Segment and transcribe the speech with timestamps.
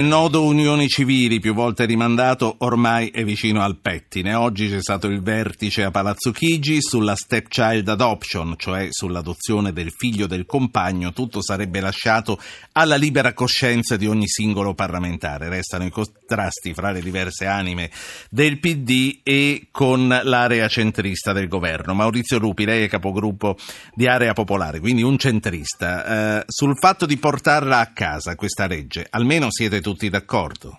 [0.00, 4.32] Il nodo unioni civili, più volte rimandato, ormai è vicino al pettine.
[4.32, 10.26] Oggi c'è stato il vertice a Palazzo Chigi sulla stepchild adoption, cioè sull'adozione del figlio
[10.26, 11.12] del compagno.
[11.12, 12.40] Tutto sarebbe lasciato
[12.72, 15.50] alla libera coscienza di ogni singolo parlamentare.
[15.50, 17.90] Restano i contrasti fra le diverse anime
[18.30, 21.92] del PD e con l'area centrista del governo.
[21.92, 23.58] Maurizio Lupi, lei è capogruppo
[23.92, 26.38] di Area Popolare, quindi un centrista.
[26.38, 30.78] Eh, sul fatto di portarla a casa questa legge, almeno siete tutti tutti d'accordo?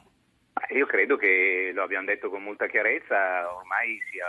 [0.70, 4.26] Io credo che, lo abbiamo detto con molta chiarezza, ormai sia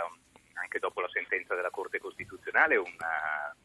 [0.55, 3.55] anche dopo la sentenza della Corte Costituzionale una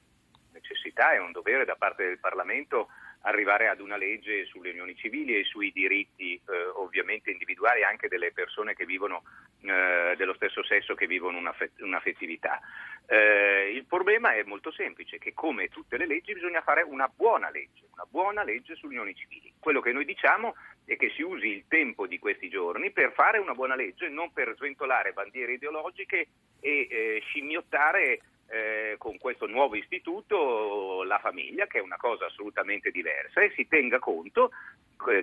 [0.52, 2.86] necessità e un dovere da parte del Parlamento
[3.22, 8.30] arrivare ad una legge sulle unioni civili e sui diritti eh, ovviamente individuali anche delle
[8.30, 9.24] persone che vivono
[9.62, 11.38] eh, dello stesso sesso che vivono
[11.78, 12.60] un'affettività.
[13.06, 17.50] Eh, il problema è molto semplice, che come tutte le leggi bisogna fare una buona
[17.50, 19.52] legge, una buona legge sulle unioni civili.
[19.58, 23.38] Quello che noi diciamo è che si usi il tempo di questi giorni per fare
[23.38, 26.28] una buona legge, non per sventolare bandiere ideologiche
[26.60, 32.92] e eh, scimmiottare eh, con questo nuovo istituto la famiglia, che è una cosa assolutamente
[32.92, 34.50] diversa, e si tenga conto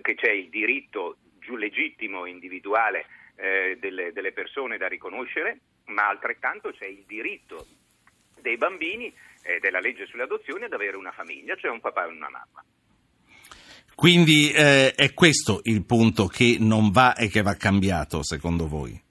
[0.02, 1.18] che c'è il diritto
[1.56, 7.66] legittimo individuale eh, delle, delle persone da riconoscere, ma altrettanto c'è il diritto
[8.46, 12.12] dei bambini eh, della legge sulle adozioni ad avere una famiglia, cioè un papà e
[12.12, 12.64] una mamma.
[13.96, 19.05] Quindi eh, è questo il punto che non va e che va cambiato, secondo voi?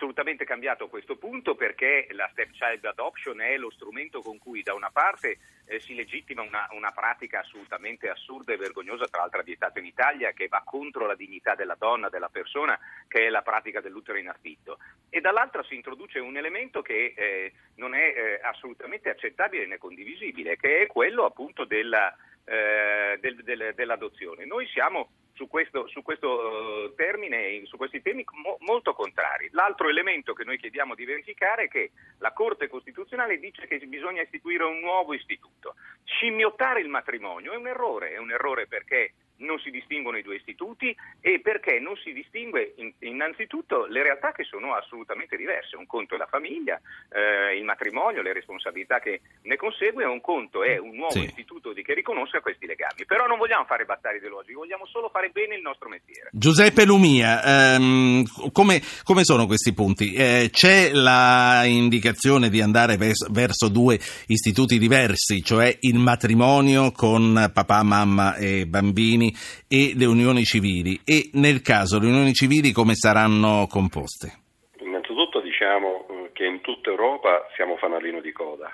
[0.00, 4.88] Assolutamente cambiato questo punto perché la stepchild adoption è lo strumento con cui da una
[4.90, 9.84] parte eh, si legittima una, una, pratica assolutamente assurda e vergognosa, tra l'altro vietata in
[9.84, 14.16] Italia, che va contro la dignità della donna, della persona, che è la pratica dell'utero
[14.16, 14.78] in affitto.
[15.10, 20.56] E dall'altra si introduce un elemento che eh, non è eh, assolutamente accettabile né condivisibile,
[20.56, 24.46] che è quello appunto della, eh, del, del, dell'adozione.
[24.46, 29.48] Noi siamo su questo, su questo uh, termine, su questi temi mo- molto contrari.
[29.52, 34.20] L'altro elemento che noi chiediamo di verificare è che la Corte Costituzionale dice che bisogna
[34.20, 35.76] istituire un nuovo istituto.
[36.04, 40.36] Scimmiottare il matrimonio è un errore, è un errore perché non si distinguono i due
[40.36, 45.76] istituti e perché non si distingue innanzitutto le realtà che sono assolutamente diverse.
[45.76, 46.80] Un conto è la famiglia,
[47.10, 51.24] eh, il matrimonio, le responsabilità che ne consegue, un conto è un nuovo sì.
[51.24, 53.04] istituto che riconosca questi legami.
[53.06, 56.30] Però non vogliamo fare battaglie ideologiche, vogliamo solo fare bene il nostro mestiere.
[56.32, 60.12] Giuseppe Lumia, ehm, come, come, sono questi punti?
[60.12, 67.82] Eh, c'è l'indicazione di andare verso, verso due istituti diversi, cioè il matrimonio con papà,
[67.82, 69.29] mamma e bambini
[69.68, 74.32] e le unioni civili e nel caso le unioni civili come saranno composte?
[74.80, 78.70] Innanzitutto diciamo eh, che in tutta Europa siamo fanalino di coda,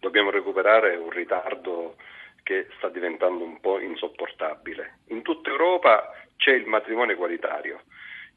[0.00, 1.96] dobbiamo recuperare un ritardo
[2.42, 4.98] che sta diventando un po' insopportabile.
[5.08, 7.82] In tutta Europa c'è il matrimonio egualitario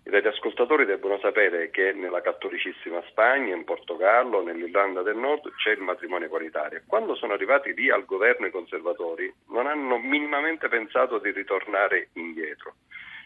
[0.05, 5.79] i radioascoltatori debbono sapere che nella cattolicissima Spagna, in Portogallo, nell'Irlanda del Nord c'è il
[5.79, 6.81] matrimonio egualitario.
[6.85, 12.73] Quando sono arrivati lì al governo i conservatori non hanno minimamente pensato di ritornare indietro.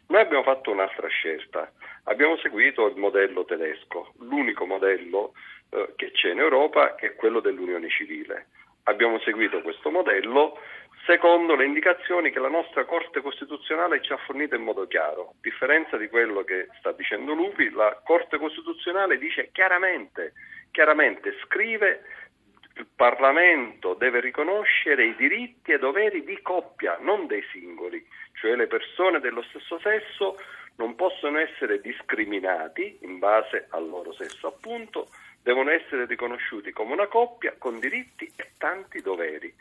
[0.10, 1.72] Noi abbiamo fatto un'altra scelta,
[2.04, 5.34] abbiamo seguito il modello tedesco, l'unico modello
[5.72, 8.48] eh, che c'è in Europa che è quello dell'unione civile.
[8.88, 10.59] Abbiamo seguito questo modello
[11.06, 15.30] secondo le indicazioni che la nostra Corte Costituzionale ci ha fornito in modo chiaro.
[15.30, 20.34] A differenza di quello che sta dicendo Lupi, la Corte Costituzionale dice chiaramente,
[20.72, 22.03] chiaramente scrive
[22.76, 28.06] il Parlamento deve riconoscere i diritti e doveri di coppia, non dei singoli,
[28.40, 30.38] cioè le persone dello stesso sesso
[30.78, 35.08] non possono essere discriminati in base al loro sesso, appunto,
[35.47, 39.53] devono essere riconosciuti come una coppia con diritti e tanti doveri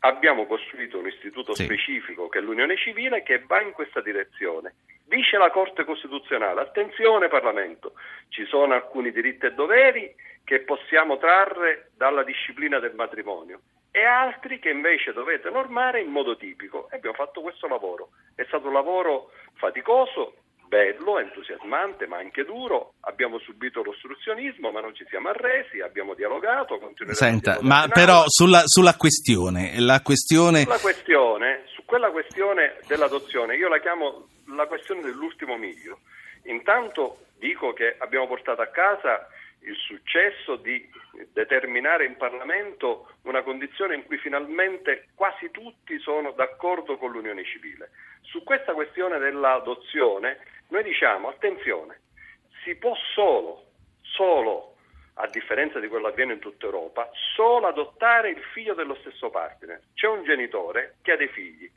[0.00, 1.64] abbiamo costruito un istituto sì.
[1.64, 4.76] specifico che è l'Unione Civile che va in questa direzione.
[5.04, 7.92] Dice la Corte Costituzionale, attenzione Parlamento,
[8.28, 13.60] ci sono alcuni diritti e doveri che possiamo trarre dalla disciplina del matrimonio
[13.90, 16.88] e altri che invece dovete normare in modo tipico.
[16.90, 18.12] E abbiamo fatto questo lavoro.
[18.34, 20.36] È stato un lavoro faticoso,
[20.68, 22.94] bello, entusiasmante, ma anche duro.
[23.00, 26.78] Abbiamo subito l'ostruzionismo, ma non ci siamo arresi, abbiamo dialogato,
[27.10, 30.62] Senta, ma però sulla, sulla questione, la questione...
[30.62, 36.00] Sulla questione, su quella questione dell'adozione, io la chiamo la questione dell'ultimo miglio.
[36.44, 39.28] Intanto dico che abbiamo portato a casa
[39.60, 40.88] il successo di
[41.32, 47.90] determinare in Parlamento una condizione in cui finalmente quasi tutti sono d'accordo con l'unione civile.
[48.22, 52.00] Su questa questione dell'adozione noi diciamo, attenzione,
[52.64, 53.64] si può solo,
[54.02, 54.74] solo,
[55.14, 59.30] a differenza di quello che avviene in tutta Europa, solo adottare il figlio dello stesso
[59.30, 59.80] partner.
[59.94, 61.68] C'è un genitore che ha dei figli,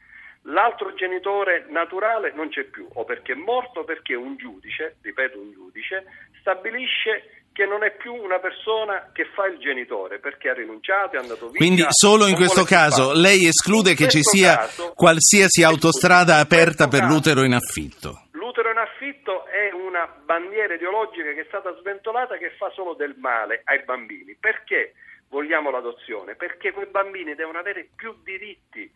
[0.44, 5.40] l'altro genitore naturale non c'è più, o perché è morto o perché un giudice, ripeto
[5.40, 6.06] un giudice,
[6.40, 11.20] stabilisce che non è più una persona che fa il genitore perché ha rinunciato, è
[11.20, 11.58] andato via.
[11.58, 17.02] Quindi solo in questo caso lei esclude che ci sia caso, qualsiasi autostrada aperta per
[17.02, 18.28] caso, l'utero in affitto.
[20.32, 24.38] Bandiera ideologica che è stata sventolata che fa solo del male ai bambini.
[24.40, 24.94] Perché
[25.28, 26.36] vogliamo l'adozione?
[26.36, 28.90] Perché quei bambini devono avere più diritti.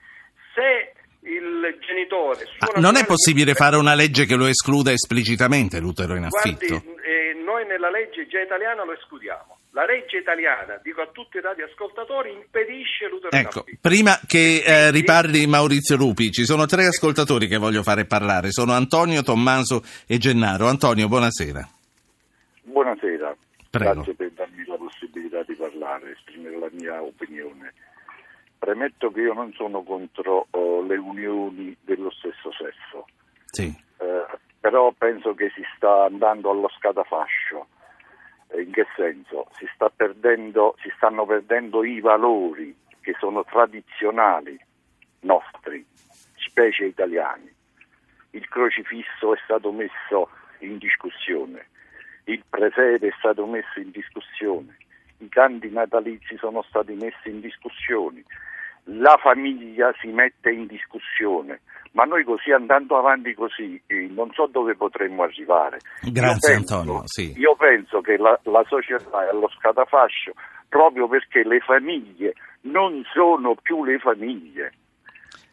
[0.54, 0.94] Se
[1.28, 2.46] il genitore...
[2.80, 6.80] non è possibile fare una legge che lo escluda esplicitamente l'utero in affitto?
[6.80, 9.55] Guardi, noi nella legge già italiana lo escludiamo.
[9.75, 15.45] La legge italiana, dico a tutti i radioascoltatori, impedisce l'utero Ecco, prima che eh, riparli
[15.48, 20.68] Maurizio Lupi, ci sono tre ascoltatori che voglio fare parlare, sono Antonio, Tommaso e Gennaro.
[20.68, 21.68] Antonio, buonasera.
[22.63, 23.36] Buonasera,
[23.69, 23.94] Prego.
[23.95, 27.74] grazie per darmi la possibilità di parlare, esprimere la mia opinione.
[28.57, 33.07] Premetto che io non sono contro oh, le unioni dello stesso sesso.
[33.48, 33.75] Sì.
[33.98, 34.25] Eh,
[34.57, 37.68] però penso che si sta andando allo scatafascio.
[38.53, 39.47] In che senso?
[39.57, 44.57] Si, sta perdendo, si stanno perdendo i valori che sono tradizionali
[45.21, 45.86] nostri,
[46.36, 47.53] specie italiani.
[48.31, 51.68] Il crocifisso è stato messo in discussione,
[52.25, 54.77] il presepe è stato messo in discussione,
[55.19, 58.24] i canti natalizi sono stati messi in discussione,
[58.86, 61.62] la famiglia si mette in discussione,
[61.95, 65.80] ma noi così andando avanti così eh, non so dove potremmo arrivare.
[66.01, 67.01] Grazie io penso, Antonio.
[67.06, 67.33] Sì.
[67.38, 70.33] Io penso che la, la società è allo scatafascio
[70.68, 74.74] proprio perché le famiglie non sono più le famiglie.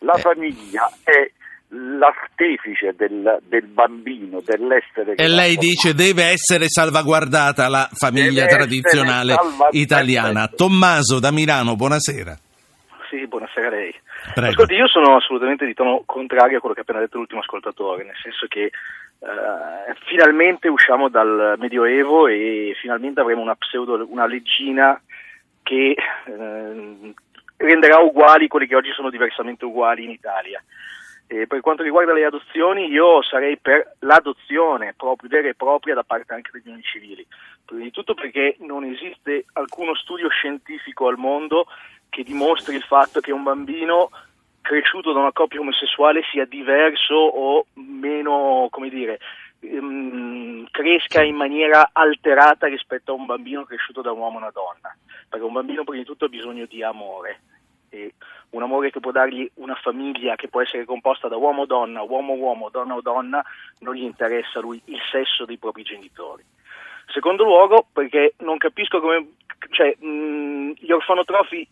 [0.00, 0.20] La eh.
[0.20, 1.30] famiglia è
[1.68, 5.14] l'artefice del, del, bambino, dell'essere.
[5.14, 9.36] E lei dice deve essere salvaguardata la famiglia deve tradizionale
[9.70, 10.48] italiana.
[10.48, 12.36] Tommaso da Milano, buonasera.
[13.08, 13.94] Sì, buonasera a lei.
[14.34, 14.48] Prego.
[14.50, 18.04] Ascolti, io sono assolutamente di tono contrario a quello che ha appena detto l'ultimo ascoltatore,
[18.04, 25.00] nel senso che eh, finalmente usciamo dal Medioevo e finalmente avremo una pseudo, una leggina
[25.62, 27.14] che eh,
[27.56, 30.62] renderà uguali quelli che oggi sono diversamente uguali in Italia.
[31.26, 36.02] E per quanto riguarda le adozioni, io sarei per l'adozione proprio, vera e propria da
[36.02, 37.26] parte anche degli unioni civili.
[37.64, 41.66] Prima di tutto perché non esiste alcuno studio scientifico al mondo
[42.12, 44.10] che dimostri il fatto che un bambino
[44.60, 49.18] cresciuto da una coppia omosessuale sia diverso o meno, come dire,
[49.60, 54.50] ehm, cresca in maniera alterata rispetto a un bambino cresciuto da un uomo e una
[54.50, 54.94] donna.
[55.26, 57.40] Perché un bambino prima di tutto ha bisogno di amore.
[57.88, 58.12] E
[58.50, 62.02] un amore che può dargli una famiglia che può essere composta da uomo o donna,
[62.02, 63.42] uomo o uomo, donna o donna,
[63.78, 66.44] non gli interessa lui il sesso dei propri genitori.
[67.06, 69.32] Secondo luogo, perché non capisco come,
[69.70, 71.66] cioè, mh, gli orfanotrofi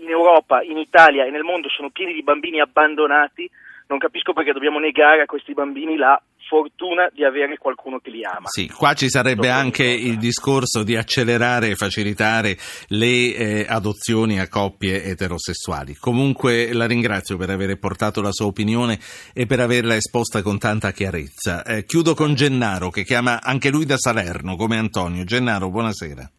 [0.00, 3.48] in Europa, in Italia e nel mondo sono pieni di bambini abbandonati,
[3.86, 8.24] non capisco perché dobbiamo negare a questi bambini la fortuna di avere qualcuno che li
[8.24, 8.46] ama.
[8.46, 12.56] Sì, qua ci sarebbe anche il discorso di accelerare e facilitare
[12.88, 15.94] le eh, adozioni a coppie eterosessuali.
[15.94, 18.98] Comunque la ringrazio per aver portato la sua opinione
[19.32, 21.62] e per averla esposta con tanta chiarezza.
[21.64, 25.22] Eh, chiudo con Gennaro che chiama anche lui da Salerno come Antonio.
[25.22, 26.30] Gennaro, buonasera.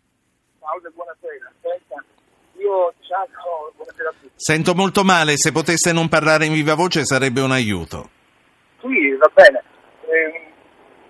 [4.36, 8.10] Sento molto male, se potesse non parlare in viva voce sarebbe un aiuto.
[8.80, 9.64] Sì, va bene.
[10.08, 10.48] Eh,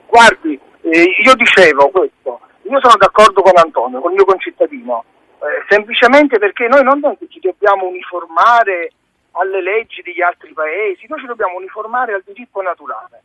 [0.08, 5.06] guardi, eh, io dicevo questo, io sono d'accordo con Antonio, con il mio concittadino,
[5.40, 7.00] eh, semplicemente perché noi non
[7.30, 8.92] ci dobbiamo uniformare
[9.32, 13.22] alle leggi degli altri paesi, noi ci dobbiamo uniformare al diritto naturale.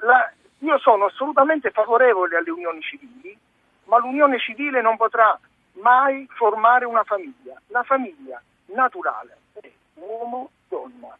[0.00, 3.36] La, io sono assolutamente favorevole alle unioni civili,
[3.84, 5.38] ma l'unione civile non potrà
[5.80, 7.60] mai formare una famiglia.
[7.68, 11.16] La famiglia naturale è uomo-donna.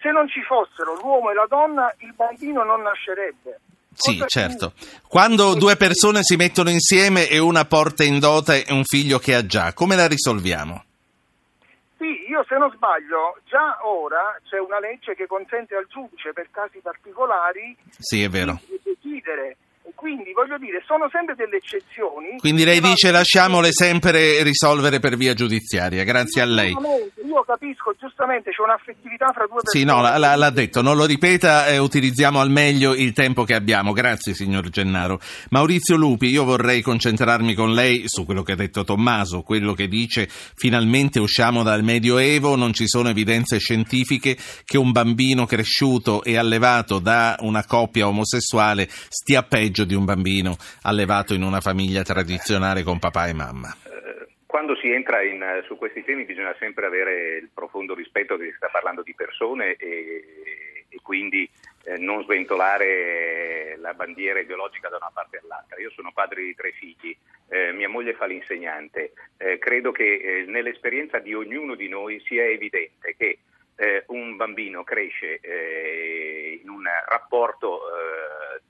[0.00, 3.60] Se non ci fossero l'uomo e la donna, il bambino non nascerebbe.
[3.94, 4.72] Sì, certo.
[5.06, 9.44] Quando due persone si mettono insieme e una porta in dote un figlio che ha
[9.44, 10.84] già, come la risolviamo?
[11.98, 16.48] Sì, io se non sbaglio, già ora c'è una legge che consente al giudice per
[16.50, 19.56] casi particolari sì, di decidere
[20.02, 22.36] quindi voglio dire, sono sempre delle eccezioni.
[22.38, 26.74] Quindi lei dice lasciamole sempre risolvere per via giudiziaria, grazie a lei.
[27.32, 29.80] Io capisco, giustamente c'è un'affettività fra due persone.
[29.80, 33.54] Sì, no, l'ha, l'ha detto, non lo ripeta e utilizziamo al meglio il tempo che
[33.54, 33.92] abbiamo.
[33.92, 35.18] Grazie signor Gennaro.
[35.48, 39.88] Maurizio Lupi, io vorrei concentrarmi con lei su quello che ha detto Tommaso, quello che
[39.88, 44.36] dice finalmente usciamo dal Medioevo, non ci sono evidenze scientifiche
[44.66, 50.58] che un bambino cresciuto e allevato da una coppia omosessuale stia peggio di un bambino
[50.82, 53.74] allevato in una famiglia tradizionale con papà e mamma?
[54.52, 58.50] Eh, quando si entra in, su questi temi bisogna sempre avere il profondo rispetto che
[58.50, 61.48] si sta parlando di persone e quindi
[61.84, 65.80] eh, non sventolare la bandiera ideologica da una parte all'altra.
[65.80, 67.16] Io sono padre di tre figli,
[67.48, 72.44] eh, mia moglie fa l'insegnante, eh, credo che eh, nell'esperienza di ognuno di noi sia
[72.44, 73.38] evidente che
[73.76, 77.80] eh, un bambino cresce eh, in un rapporto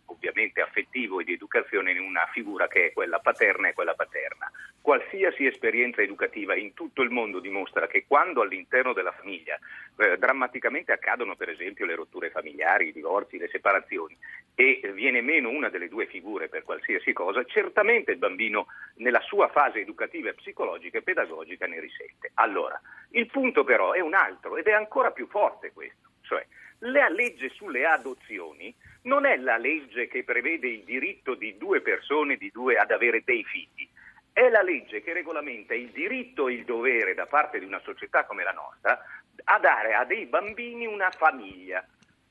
[0.07, 4.51] ovviamente affettivo e di educazione in una figura che è quella paterna e quella paterna.
[4.93, 9.59] Qualsiasi esperienza educativa in tutto il mondo dimostra che quando all'interno della famiglia
[9.97, 14.15] eh, drammaticamente accadono per esempio le rotture familiari, i divorzi, le separazioni
[14.55, 19.49] e viene meno una delle due figure per qualsiasi cosa, certamente il bambino nella sua
[19.49, 22.31] fase educativa psicologica e pedagogica ne risente.
[22.35, 22.79] Allora,
[23.13, 26.45] il punto però è un altro ed è ancora più forte questo, cioè
[26.81, 32.37] la legge sulle adozioni non è la legge che prevede il diritto di due persone
[32.37, 33.89] di due ad avere dei figli,
[34.33, 38.25] è la legge che regolamenta il diritto e il dovere da parte di una società
[38.25, 39.01] come la nostra
[39.45, 41.85] a dare a dei bambini una famiglia.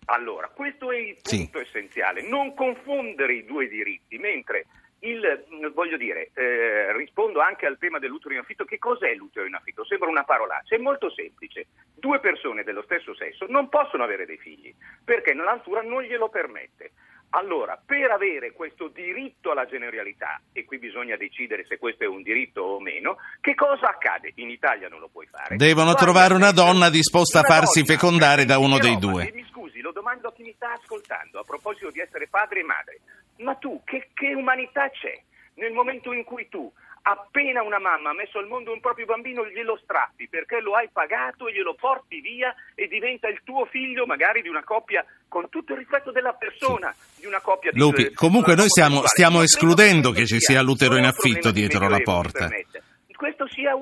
[0.05, 1.65] Allora, questo è il punto sì.
[1.65, 4.65] essenziale, non confondere i due diritti, mentre
[5.01, 8.65] il, voglio dire, eh, rispondo anche al tema dell'utero in affitto.
[8.65, 9.85] Che cos'è l'utero in affitto?
[9.85, 11.67] Sembra una parolaccia, è molto semplice.
[11.95, 16.29] Due persone dello stesso sesso non possono avere dei figli perché la natura non glielo
[16.29, 16.91] permette.
[17.33, 22.21] Allora, per avere questo diritto alla generalità, e qui bisogna decidere se questo è un
[22.23, 24.33] diritto o meno, che cosa accade?
[24.35, 25.55] In Italia non lo puoi fare.
[25.55, 29.31] Devono trovare una donna disposta a farsi donna, fecondare da uno dei due.
[29.33, 32.63] Mi scusi, lo domando a chi mi sta ascoltando a proposito di essere padre e
[32.63, 32.99] madre.
[33.37, 35.17] Ma tu, che, che umanità c'è
[35.53, 36.69] nel momento in cui tu
[37.03, 40.89] appena una mamma ha messo al mondo un proprio bambino glielo strappi perché lo hai
[40.91, 45.49] pagato e glielo porti via e diventa il tuo figlio magari di una coppia con
[45.49, 50.11] tutto il rispetto della persona di una coppia di Lupi, comunque noi stiamo, stiamo escludendo
[50.11, 52.49] che ci sia l'utero in affitto dietro la porta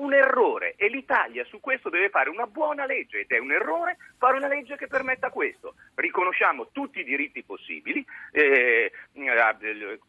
[0.00, 3.96] un errore e l'Italia su questo deve fare una buona legge ed è un errore
[4.18, 5.74] fare una legge che permetta questo.
[5.94, 8.90] Riconosciamo tutti i diritti possibili, eh,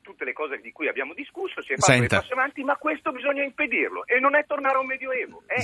[0.02, 2.20] tutte le cose di cui abbiamo discusso, si è fatto Senta.
[2.20, 5.62] passi avanti, ma questo bisogna impedirlo e non è tornare a un medioevo, è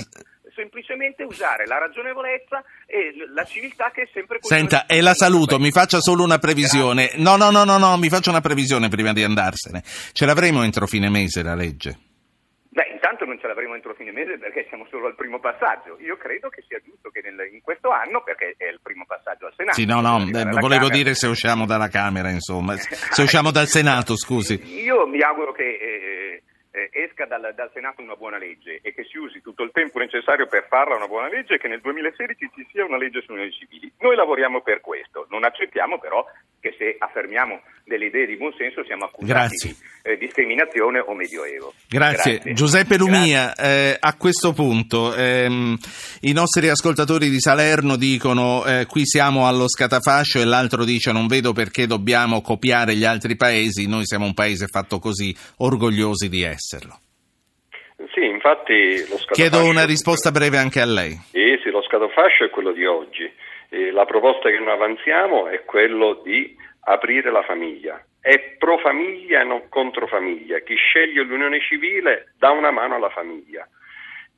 [0.54, 5.70] semplicemente usare la ragionevolezza e la civiltà che è sempre Senta, e la saluto, mi
[5.70, 7.12] faccia solo una previsione.
[7.16, 9.82] No, no, no, no, no, mi faccia una previsione prima di andarsene.
[9.84, 12.06] Ce l'avremo entro fine mese la legge?
[13.28, 15.96] Non ce l'avremo entro fine mese perché siamo solo al primo passaggio.
[16.00, 19.46] Io credo che sia giusto che nel, in questo anno, perché è il primo passaggio
[19.46, 19.76] al Senato.
[19.78, 20.88] Sì, no, no, eh, volevo Camera.
[20.88, 24.82] dire se usciamo dalla Camera, insomma, se usciamo dal Senato, scusi.
[24.82, 29.04] Io mi auguro che eh, eh, esca dal, dal, Senato una buona legge e che
[29.04, 32.50] si usi tutto il tempo necessario per farla una buona legge e che nel 2016
[32.54, 33.92] ci sia una legge sui unioni civili.
[33.98, 36.24] Noi lavoriamo per questo, non accettiamo però
[36.60, 39.74] che se affermiamo delle idee di buonsenso siamo accusati Grazie.
[40.02, 41.72] di eh, discriminazione o medioevo.
[41.88, 42.34] Grazie.
[42.34, 42.52] Grazie.
[42.52, 45.76] Giuseppe Lumia, eh, a questo punto ehm,
[46.22, 51.26] i nostri ascoltatori di Salerno dicono eh, qui siamo allo scatafascio e l'altro dice non
[51.26, 56.42] vedo perché dobbiamo copiare gli altri paesi, noi siamo un paese fatto così, orgogliosi di
[56.42, 57.00] esserlo.
[58.14, 59.32] Sì, infatti lo scatafascio...
[59.32, 61.18] Chiedo una risposta breve anche a lei.
[61.30, 63.30] Sì, sì, lo scatafascio è quello di oggi.
[63.68, 68.02] E la proposta che noi avanziamo è quello di aprire la famiglia.
[68.20, 70.58] È pro famiglia e non contro famiglia.
[70.60, 73.68] Chi sceglie l'unione civile dà una mano alla famiglia.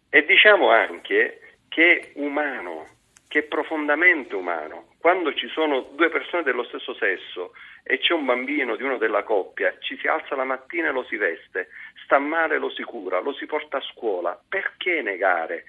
[0.08, 2.86] E diciamo anche che è umano,
[3.28, 4.88] che è profondamente umano.
[4.98, 7.52] Quando ci sono due persone dello stesso sesso
[7.84, 11.04] e c'è un bambino di uno della coppia, ci si alza la mattina e lo
[11.04, 11.68] si veste,
[12.04, 14.38] sta male lo si cura, lo si porta a scuola.
[14.48, 15.64] Perché negare?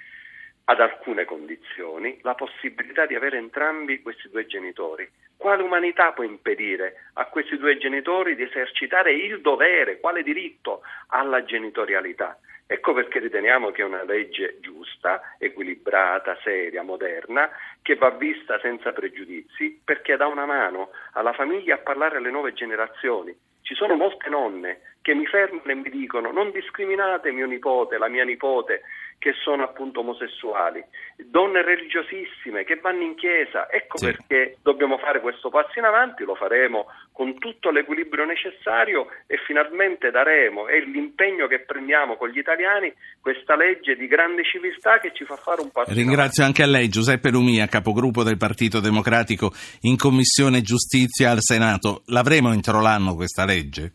[0.65, 5.09] Ad alcune condizioni la possibilità di avere entrambi questi due genitori.
[5.35, 11.43] Quale umanità può impedire a questi due genitori di esercitare il dovere, quale diritto alla
[11.43, 12.39] genitorialità?
[12.71, 17.49] Ecco perché riteniamo che è una legge giusta, equilibrata, seria, moderna,
[17.81, 22.53] che va vista senza pregiudizi, perché dà una mano alla famiglia a parlare alle nuove
[22.53, 23.37] generazioni.
[23.61, 28.07] Ci sono molte nonne che mi fermano e mi dicono non discriminate mio nipote, la
[28.07, 28.83] mia nipote,
[29.21, 30.83] che sono appunto omosessuali,
[31.29, 33.69] donne religiosissime che vanno in chiesa.
[33.69, 34.05] Ecco sì.
[34.05, 40.09] perché dobbiamo fare questo passo in avanti, lo faremo con tutto l'equilibrio necessario e finalmente
[40.09, 45.23] daremo, è l'impegno che prendiamo con gli italiani, questa legge di grande civiltà che ci
[45.23, 46.61] fa fare un passo Ringrazio in avanti.
[46.61, 52.01] anche a lei, Giuseppe Lumia, capogruppo del Partito Democratico in Commissione Giustizia al Senato.
[52.07, 53.93] L'avremo entro l'anno questa legge?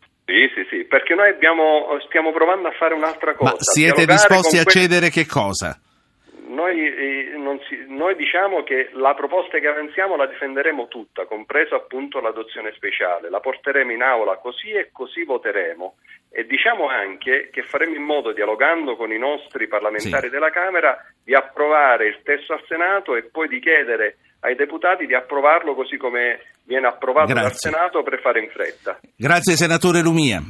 [0.89, 3.53] Perché noi abbiamo, stiamo provando a fare un'altra cosa.
[3.53, 5.79] Ma siete disposti a que- cedere che cosa?
[6.49, 12.21] Noi, eh, si, noi, diciamo che la proposta che avanziamo la difenderemo tutta, compreso appunto
[12.21, 15.97] l'adozione speciale, la porteremo in aula così e così voteremo
[16.31, 20.33] e diciamo anche che faremo in modo, dialogando con i nostri parlamentari sì.
[20.33, 25.15] della Camera, di approvare il testo al Senato e poi di chiedere ai deputati di
[25.15, 27.43] approvarlo così come viene approvato Grazie.
[27.43, 28.99] dal Senato per fare in fretta.
[29.17, 30.43] Grazie senatore Lumia.